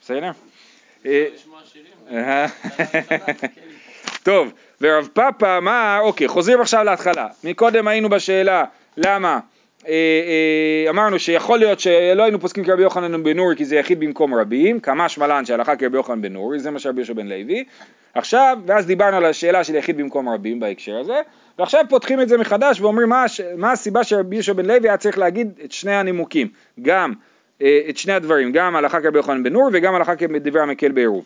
[0.02, 0.32] בסדר?
[1.06, 1.26] אה,
[4.24, 7.28] טוב, ורב פאפה אמר, אוקיי, חוזרים עכשיו להתחלה.
[7.44, 8.64] מקודם היינו בשאלה
[8.98, 9.40] למה
[9.88, 14.00] אה, אה, אמרנו שיכול להיות שלא היינו פוסקים כרבי יוחנן בן נורי כי זה יחיד
[14.00, 17.64] במקום רבים, כמה שמלן שהלכה כרבי יוחנן בן נורי, זה מה שרבי יהושע בן לוי.
[18.14, 21.22] עכשיו, ואז דיברנו על השאלה של יחיד במקום רבים בהקשר הזה,
[21.60, 23.26] ועכשיו פותחים את זה מחדש ואומרים מה,
[23.58, 26.48] מה הסיבה שרבי יהושע בן לוי היה צריך להגיד את שני הנימוקים,
[26.82, 27.14] גם
[27.90, 31.26] את שני הדברים, גם הלכה כרבי יוחנן בן נורי וגם הלכה כדברי המקל בעירוב.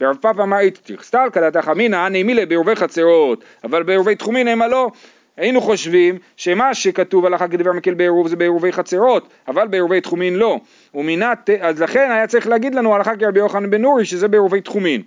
[0.00, 4.90] ורב פאפה אמר איתתיך, סתל כדתך אמינא, נעימילה בעירובי חצרות, אבל בעירובי תחומין המה לא.
[5.36, 10.60] היינו חושבים שמה שכתוב הלכה כדבר מקל בעירוב זה בעירובי חצרות, אבל בעירובי תחומין לא.
[10.94, 15.02] ומינת, אז לכן היה צריך להגיד לנו הלכה כרבי יוחנן בן נורי שזה בעירובי תחומין.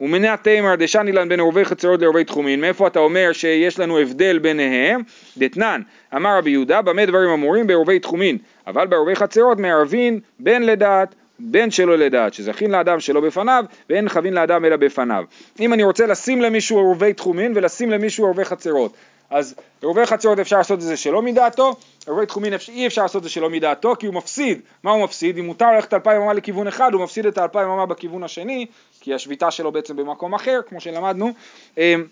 [0.00, 4.38] ומנת תימר דשני לן בין עירובי חצרות לעירובי תחומין, מאיפה אתה אומר שיש לנו הבדל
[4.38, 5.02] ביניהם?
[5.36, 5.80] דתנן,
[6.16, 7.66] אמר רבי יהודה, במה דברים אמורים?
[7.66, 13.64] בעירובי תחומין, אבל בעירובי חצרות מערבין בין לדעת בין שלא לדעת, שזכין לאדם שלא בפניו,
[13.90, 15.24] ואין חבין לאדם אלא בפניו.
[15.60, 18.92] אם אני רוצה לשים למישהו עירובי תחומין ולשים למישהו עירובי חצרות,
[19.30, 21.74] אז עירובי חצרות אפשר לעשות את זה שלא מדעתו,
[22.06, 24.60] עירובי תחומין אפשר- אי אפשר לעשות את זה שלא מדעתו, כי הוא מפסיד.
[24.82, 25.38] מה הוא מפסיד?
[25.38, 28.66] אם מותר ללכת אלפיים אמה לכיוון אחד, הוא מפסיד את האלפיים אמה בכיוון השני,
[29.00, 31.32] כי השביתה שלו בעצם במקום אחר, כמו שלמדנו.
[31.78, 32.04] אמ,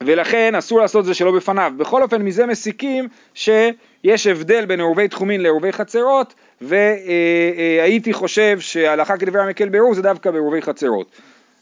[0.00, 1.72] ולכן אסור לעשות את זה שלא בפניו.
[1.76, 9.42] בכל אופן מזה מסיקים שיש הבדל בין עירובי תחומין לעירובי חצרות והייתי חושב שההלכה כדברי
[9.42, 11.10] המקל בעירוב זה דווקא בעירובי חצרות.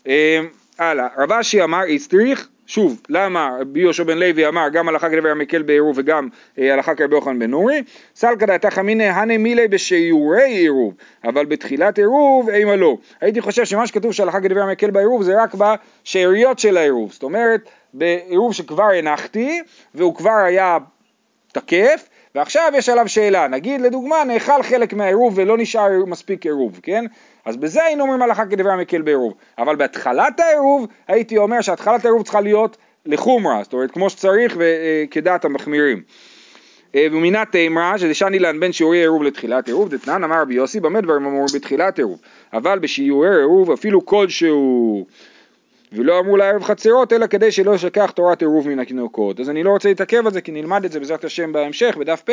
[0.09, 0.41] אה,
[0.79, 5.63] הלאה, רב אשי אמר איסטריך שוב, למה יהושע בן לוי אמר גם הלכה כדבר המקל
[5.63, 7.83] בעירוב וגם אה, הלכה כרבי יוחנן בן נורי?
[8.15, 10.95] סלקא דעתך אמינא הנה מילי בשיעורי עירוב,
[11.25, 12.97] אבל בתחילת עירוב אימה לא.
[13.21, 17.69] הייתי חושב שמה שכתוב שהלכה כדבר המקל בעירוב זה רק בשאריות של העירוב, זאת אומרת
[17.95, 19.63] בעירוב שכבר הנחתי
[19.95, 20.79] והוא כבר היה
[21.53, 27.05] תקף ועכשיו יש עליו שאלה, נגיד לדוגמה נאכל חלק מהעירוב ולא נשאר מספיק עירוב, כן?
[27.45, 32.23] אז בזה היינו אומרים הלכה כדבר המקל בעירוב, אבל בהתחלת העירוב הייתי אומר שהתחלת העירוב
[32.23, 36.03] צריכה להיות לחומרה, זאת אומרת כמו שצריך וכדעת המחמירים.
[36.95, 41.01] אה, ומינה תימרה שדשני לן בין שיעורי עירוב לתחילת עירוב, דתנן אמר רבי יוסי במה
[41.01, 42.21] דברים אמרו בתחילת עירוב,
[42.53, 45.07] אבל בשיעורי עירוב אפילו כלשהו
[45.93, 49.41] ולא אמרו לערב חצרות אלא כדי שלא ישכח תורת עירוב מן התינוקות.
[49.41, 52.23] אז אני לא רוצה להתעכב על זה כי נלמד את זה בעזרת השם בהמשך בדף
[52.25, 52.31] פ',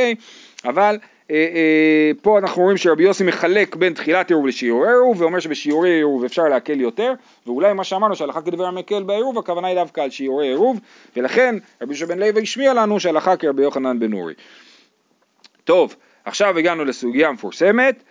[0.65, 0.97] אבל
[1.31, 5.89] אה, אה, פה אנחנו רואים שרבי יוסי מחלק בין תחילת עירוב לשיעורי עירוב ואומר שבשיעורי
[5.89, 7.13] עירוב אפשר להקל יותר
[7.47, 10.79] ואולי מה שאמרנו שהלכה כדבר המקל בעירוב הכוונה היא דווקא על שיעורי עירוב
[11.17, 14.33] ולכן רבי יהושע בן לוי השמיע לנו שהלכה כרבי יוחנן בן אורי.
[15.63, 15.95] טוב,
[16.25, 18.03] עכשיו הגענו לסוגיה מפורסמת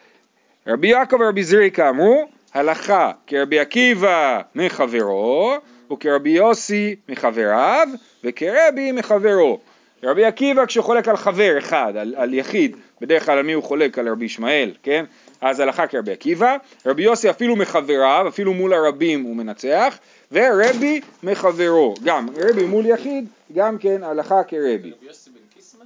[0.67, 5.55] רבי יעקב ורבי זריקה אמרו הלכה כרבי עקיבא מחברו
[5.93, 7.89] וכרבי יוסי מחבריו
[8.25, 9.59] וכרבי מחברו.
[10.03, 13.65] רבי עקיבא כשהוא חולק על חבר אחד, על, על יחיד, בדרך כלל על מי הוא
[13.65, 13.99] חולק?
[13.99, 15.05] על רבי ישמעאל, כן?
[15.41, 16.57] אז הלכה כרבי עקיבא,
[16.87, 19.99] רבי יוסי אפילו מחבריו, אפילו מול הרבים הוא מנצח,
[20.33, 24.93] ורבי מחברו, גם רבי מול יחיד, גם כן הלכה כרבי.
[24.93, 25.85] רבי יוסי בן קיסמא?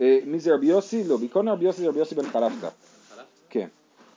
[0.00, 1.04] אה, מי זה רבי יוסי?
[1.04, 2.68] לא, בעיקרון רבי יוסי זה רבי יוסי בן חלפתא.
[3.50, 3.66] כן.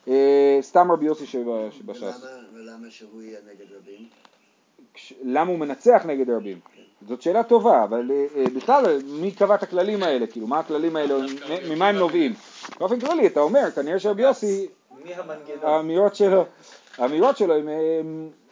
[0.08, 1.40] אה, סתם רבי יוסי שב-
[1.70, 2.24] שבש"ס.
[2.54, 4.08] ולמה- שהוא יהיה נגד רבים?
[5.22, 6.60] למה הוא מנצח נגד רבים?
[7.08, 10.26] זאת שאלה טובה, אבל אה, אה, בכלל מי קבע את הכללים האלה?
[10.26, 11.14] כאילו מה הכללים האלה,
[11.70, 12.32] ממה הם נובעים?
[12.80, 14.66] באופן כללי אתה אומר, כנראה שרבי יוסי?
[16.98, 17.68] האמירות שלו, הן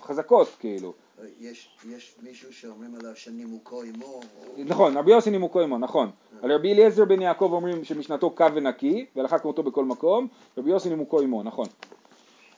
[0.03, 0.93] חזקות כאילו.
[1.41, 4.21] יש, יש מישהו שאומרים עליו שנימוקו עמו,
[4.57, 6.11] נכון, רבי יוסי נימוקו עמו, נכון.
[6.43, 10.89] על רבי אליעזר בן יעקב אומרים שמשנתו קו ונקי, והלכה כמותו בכל מקום, רבי יוסי
[10.89, 11.67] נימוקו עמו, נכון.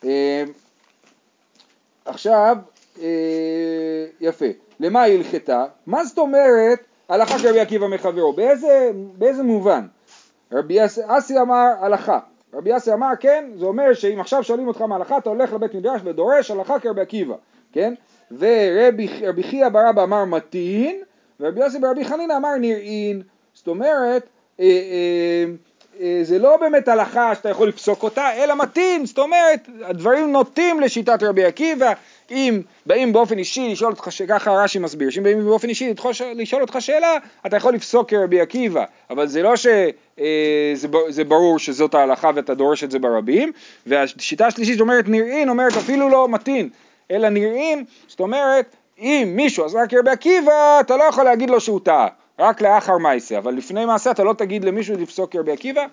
[0.05, 0.45] אה,
[2.05, 2.57] עכשיו,
[3.03, 4.47] אה, יפה,
[4.81, 5.65] למה היא הלכתה?
[5.87, 8.33] מה זאת אומרת הלכה כרבי עקיבא מחברו?
[8.33, 9.87] באיזה, באיזה מובן?
[10.53, 12.19] רבי אס- אסי אמר הלכה.
[12.55, 16.01] רבי אסי אמר כן, זה אומר שאם עכשיו שואלים אותך מהלכה אתה הולך לבית מדרש
[16.05, 17.35] ודורש הלכה כרבי עקיבא,
[17.73, 17.95] כן?
[18.31, 21.01] ורבי רבי חייא ברבא אמר מתין,
[21.41, 23.23] ורבי יוסי ברבי חנינא אמר נראין.
[23.55, 24.29] זאת אומרת,
[24.61, 25.45] אה, אה,
[26.01, 30.81] אה, זה לא באמת הלכה שאתה יכול לפסוק אותה, אלא מתין, זאת אומרת, הדברים נוטים
[30.81, 31.93] לשיטת רבי עקיבא,
[32.31, 36.23] אם באים באופן אישי לשאול אותך, ש- ככה רש"י מסביר, שאם באים באופן אישי לדחוש-
[36.35, 39.91] לשאול אותך שאלה, אתה יכול לפסוק כרבי עקיבא, אבל זה לא שזה
[41.09, 43.53] זה ברור שזאת ההלכה ואתה דורש את זה ברבים,
[43.87, 46.69] והשיטה השלישית אומרת נראין, אומרת אפילו לא מתין,
[47.11, 51.81] אלא נראים, זאת אומרת, אם מישהו עשה כרבי עקיבא, אתה לא יכול להגיד לו שהוא
[51.81, 55.87] טעה, רק לאחר מעשה, אבל לפני מעשה אתה לא תגיד למישהו לפסוק כרבי עקיבא,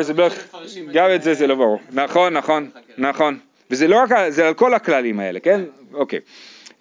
[0.00, 1.78] אז זה בערך, מפרשים גם את זה זה לא ברור.
[1.92, 3.38] נכון, נכון, נכון.
[3.70, 5.60] וזה לא רק, זה על כל הכללים האלה, כן?
[5.94, 6.20] אוקיי.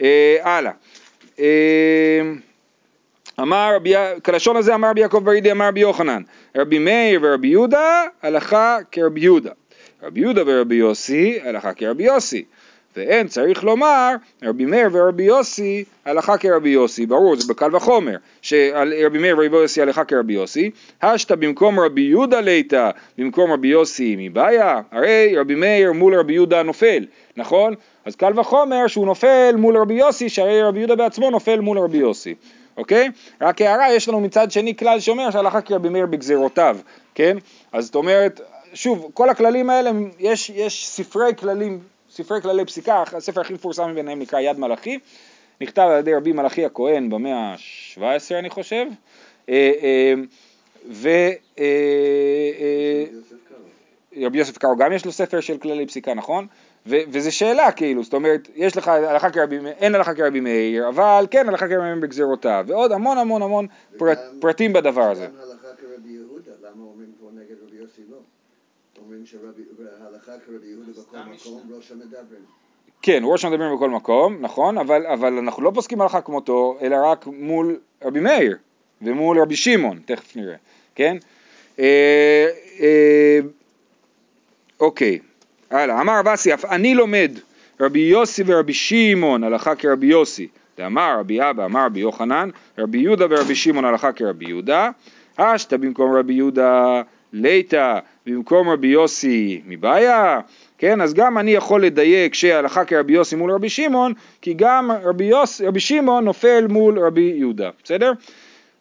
[0.01, 0.71] אה, הלאה.
[1.39, 2.21] אה,
[3.39, 3.93] אמר רבי,
[4.25, 6.21] כלשון הזה אמר רבי יעקב ברידי אמר רבי יוחנן,
[6.57, 9.51] רבי מאיר ורבי יהודה הלכה כרבי יהודה,
[10.03, 12.43] רבי יהודה ורבי יוסי הלכה כרבי יוסי,
[12.95, 19.17] ואין צריך לומר רבי מאיר ורבי יוסי הלכה כרבי יוסי, ברור זה בקל וחומר, שרבי
[19.17, 24.81] מאיר ורבי יוסי הלכה כרבי יוסי, השתא במקום רבי יהודה ליתא במקום רבי יוסי מבעיה,
[24.91, 27.05] הרי רבי מאיר מול רבי יהודה נופל,
[27.37, 27.73] נכון?
[28.05, 31.97] אז קל וחומר שהוא נופל מול רבי יוסי, שהרי רבי יהודה בעצמו נופל מול רבי
[31.97, 32.35] יוסי.
[32.77, 33.09] אוקיי?
[33.41, 36.77] רק הערה, יש לנו מצד שני כלל שאומר שהלכה כרבי מאיר בגזרותיו,
[37.15, 37.37] כן?
[37.71, 38.41] אז זאת אומרת,
[38.73, 41.79] שוב, כל הכללים האלה, יש, יש ספרי כללים,
[42.11, 44.99] ספרי כללי פסיקה, הספר הכי מפורסם מביניהם נקרא יד מלאכי,
[45.61, 48.85] נכתב על ידי רבי מלאכי הכהן במאה ה-17 אני חושב,
[49.49, 50.13] אה, אה,
[50.89, 51.09] ו...
[51.59, 53.03] אה.
[54.17, 56.47] רבי יוסף קארו גם יש לו ספר של כללי פסיקה, נכון?
[56.87, 61.25] ו- וזה שאלה כאילו, זאת אומרת, יש לך הלכה כרבי, אין הלכה כרבי מאיר, אבל
[61.31, 65.25] כן הלכה כרבי מאיר בגזרותיו, ועוד המון המון המון פרט, פרטים בדבר הזה.
[65.25, 68.17] גם הלכה כרבי יהודה, למה אומרים פה נגד רבי יוסי לא?
[69.01, 69.25] אומרים
[70.63, 71.61] יהודה בכל מקום.
[71.75, 72.41] ראש המדברים.
[73.01, 77.27] כן, ראש מדברים בכל מקום, נכון, אבל, אבל אנחנו לא פוסקים הלכה כמותו, אלא רק
[77.27, 78.57] מול רבי מאיר
[79.01, 80.55] ומול רבי שמעון, תכף נראה,
[80.95, 81.17] כן?
[81.79, 82.47] אה,
[82.79, 83.39] אה,
[84.79, 85.19] אוקיי,
[85.69, 87.31] הלאה, אמר רב אסי, אף אני לומד
[87.79, 93.25] רבי יוסי ורבי שמעון הלכה כרבי יוסי, ואמר רבי אבא, אמר רבי יוחנן, רבי יהודה
[93.29, 94.89] ורבי שמעון הלכה כרבי יהודה,
[95.37, 97.01] אשתא במקום רבי יהודה
[97.33, 100.39] ליתא, במקום רבי יוסי מבעיה,
[100.77, 105.23] כן, אז גם אני יכול לדייק שהלכה כרבי יוסי מול רבי שמעון, כי גם רבי,
[105.23, 108.11] יוס, רבי שמעון נופל מול רבי יהודה, בסדר?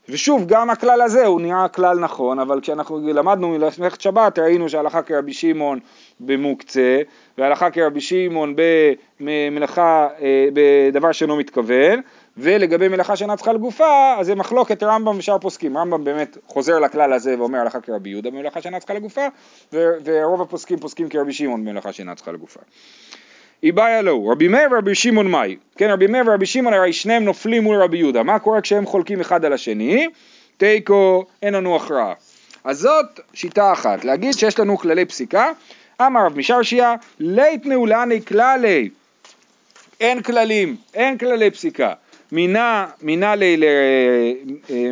[0.08, 5.02] ושוב, גם הכלל הזה הוא נראה כלל נכון, אבל כשאנחנו למדנו מלאכת שבת ראינו שהלכה
[5.02, 5.78] כרבי שמעון
[6.20, 7.00] במוקצה,
[7.38, 8.54] והלכה כרבי שמעון
[9.20, 12.00] במלאכה, אה, בדבר שאינו מתכוון,
[12.36, 15.78] ולגבי מלאכה שאינה צריכה לגופה, אז זה מחלוקת רמב"ם ושאר פוסקים.
[15.78, 19.26] רמב"ם באמת חוזר לכלל הזה ואומר הלכה כרבי יהודה במלאכה שאינה צריכה לגופה,
[19.72, 22.60] ורוב הפוסקים פוסקים כרבי שמעון במלאכה שאינה צריכה לגופה.
[23.62, 27.62] איבעיה לו, רבי מאיר ורבי שמעון מאי, כן רבי מאיר ורבי שמעון הרי שניהם נופלים
[27.62, 30.08] מול רבי יהודה, מה קורה כשהם חולקים אחד על השני?
[30.56, 32.12] תיקו, אין לנו הכרעה.
[32.64, 35.50] אז זאת שיטה אחת, להגיד שיש לנו כללי פסיקה,
[36.00, 38.88] אמר רב משרשיה, לית נעולני כללי,
[40.00, 41.94] אין כללים, אין כללי פסיקה.
[42.32, 43.44] מינה, מינה ל...
[43.44, 43.64] ל-
[44.70, 44.90] אה,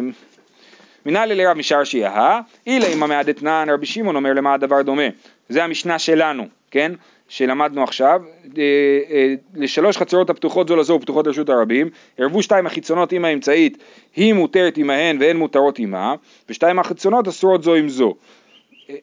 [1.06, 5.02] מינה לרב משרשיה, אילה אם המעדתנן רבי שמעון אומר למה הדבר דומה,
[5.48, 6.92] זה המשנה שלנו, כן?
[7.28, 8.20] שלמדנו עכשיו,
[8.58, 8.62] אה,
[9.10, 13.78] אה, לשלוש חצרות הפתוחות זו לזו ופתוחות לרשות הרבים, ערבו שתיים החיצונות עם האמצעית,
[14.16, 16.14] היא מותרת עמהן והן מותרות עמה,
[16.48, 18.14] ושתיים החיצונות אסורות זו עם זו.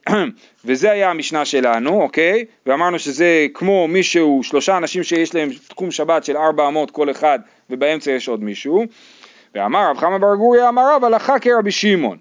[0.66, 2.46] וזה היה המשנה שלנו, אוקיי?
[2.66, 7.40] ואמרנו שזה כמו מישהו, שלושה אנשים שיש להם תחום שבת של ארבע אמות כל אחד,
[7.70, 8.86] ובאמצע יש עוד מישהו.
[9.56, 12.18] ואמר רב חמא בר גוריה אמר רב הלכה כרבי שמעון.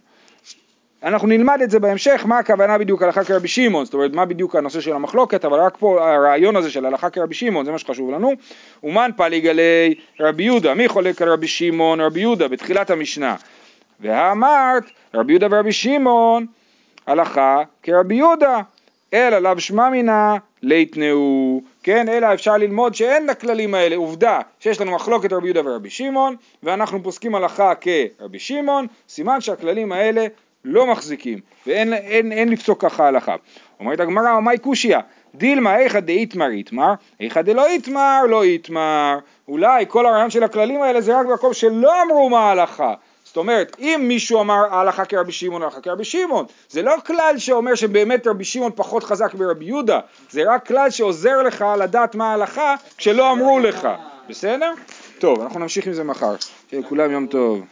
[1.02, 4.56] אנחנו נלמד את זה בהמשך, מה הכוונה בדיוק הלכה כרבי שמעון, זאת אומרת מה בדיוק
[4.56, 8.10] הנושא של המחלוקת, אבל רק פה הרעיון הזה של הלכה כרבי שמעון, זה מה שחשוב
[8.10, 8.32] לנו.
[8.82, 12.00] אומן פליג עלי רבי יהודה, מי חולק על רבי שמעון?
[12.00, 13.36] רבי יהודה, בתחילת המשנה.
[14.00, 16.46] והאמרת, רבי יהודה ורבי שמעון,
[17.06, 18.60] הלכה כרבי יהודה,
[19.14, 24.92] אלא לאו שמע מינה ליתנאו, כן, אלא אפשר ללמוד שאין לכללים האלה, עובדה שיש לנו
[24.92, 30.26] מחלוקת רבי יהודה ורבי שמעון, ואנחנו פוסקים הלכה כרבי שמעון, סימן שהכללים האלה
[30.64, 33.34] לא מחזיקים, ואין אין, אין לפסוק ככה הלכה.
[33.80, 34.96] אומרת הגמרא, ומאי קושיא,
[35.34, 39.18] דילמה איכא דאיתמר איתמר, איכא דלא איתמר לא איתמר.
[39.48, 42.94] אולי כל הרעיון של הכללים האלה זה רק במקום שלא אמרו מה ההלכה.
[43.36, 47.74] זאת אומרת, אם מישהו אמר ההלכה כרבי שמעון, ההלכה כרבי שמעון, זה לא כלל שאומר
[47.74, 52.74] שבאמת רבי שמעון פחות חזק מרבי יהודה, זה רק כלל שעוזר לך לדעת מה ההלכה
[52.96, 53.88] כשלא אמרו לך,
[54.28, 54.72] בסדר?
[55.18, 56.34] טוב, אנחנו נמשיך עם זה מחר.
[56.70, 57.66] שיהיה לכולם יום טוב.